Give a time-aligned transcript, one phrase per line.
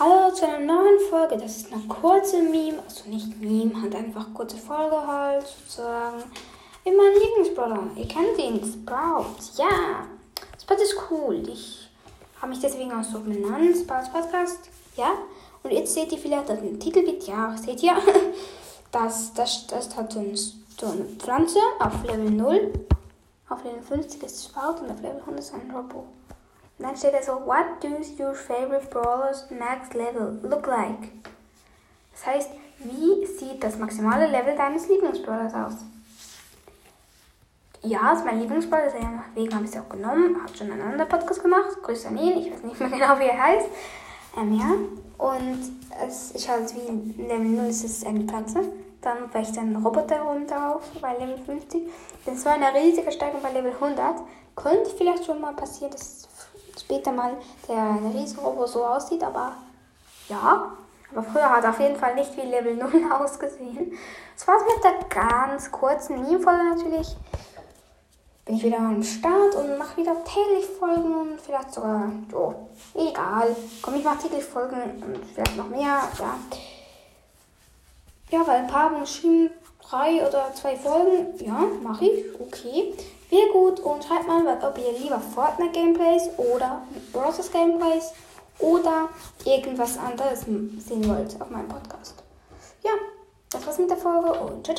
[0.00, 1.36] Hallo zu einer neuen Folge.
[1.36, 6.22] Das ist eine kurze Meme, also nicht Meme, halt einfach kurze Folge halt sozusagen.
[6.84, 7.82] In meinem Lieblingsbrother.
[7.96, 9.36] Ihr kennt ihn, Sprout.
[9.58, 10.06] Ja,
[10.58, 11.46] Sprout ist cool.
[11.46, 11.90] Ich
[12.40, 14.70] habe mich deswegen auch so benannt, Sprouts Podcast.
[14.96, 15.12] Ja,
[15.62, 17.26] und jetzt seht ihr vielleicht das Titelbild.
[17.26, 17.92] Ja, seht ihr?
[18.92, 22.72] Das, das, das hat so, ein, so eine Pflanze auf Level 0.
[23.50, 26.06] Auf Level 50 ist Sprout und auf Level 100 ist ein Robo.
[26.80, 31.10] Und dann steht da so, what does your favorite brawler's max level look like?
[32.12, 35.74] Das heißt, wie sieht das maximale Level deines Lieblingsbrawlers aus?
[37.82, 40.42] Ja, ist mein Lieblingsbrawler, deswegen habe ich es auch genommen.
[40.42, 41.82] Hat schon einen anderen Podcast gemacht.
[41.82, 43.68] Grüße an ihn, ich weiß nicht mehr genau, wie er heißt.
[44.38, 44.70] Ähm, ja.
[45.18, 45.60] Und
[46.06, 48.62] es, ich habe es wie Level 0 ist es eine Pflanze.
[49.02, 51.82] Dann vielleicht ein Roboter oben drauf bei Level 50.
[52.24, 54.22] Das ist so eine riesige Steigung bei Level 100.
[54.56, 56.29] Könnte vielleicht schon mal passieren, dass
[56.90, 57.36] später mal
[57.68, 59.52] der Riesenrobo so aussieht, aber
[60.28, 60.72] ja.
[61.12, 63.92] Aber früher hat er auf jeden Fall nicht wie Level 0 ausgesehen.
[64.36, 67.16] Das war's mit der ganz kurzen Meme-Folge natürlich.
[68.44, 72.54] Bin ich wieder am Start und mache wieder täglich Folgen und vielleicht sogar, oh,
[72.94, 73.54] egal.
[73.82, 76.34] Komm, ich mache täglich Folgen und vielleicht noch mehr, ja.
[78.30, 79.50] Ja, weil ein paar haben geschrieben,
[79.90, 81.34] drei oder zwei Folgen.
[81.44, 82.40] Ja, mache ich.
[82.40, 82.94] Okay.
[83.28, 83.80] Wäre gut.
[83.80, 87.50] Und schreibt mal, ob ihr lieber Fortnite Gameplays oder Bros.
[87.50, 88.12] Gameplays
[88.58, 89.08] oder
[89.44, 92.22] irgendwas anderes sehen wollt auf meinem Podcast.
[92.82, 92.90] Ja,
[93.50, 94.78] das war's mit der Folge und ciao, ciao.